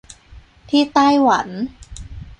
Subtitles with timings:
[0.69, 1.47] ที่ไต้หวัน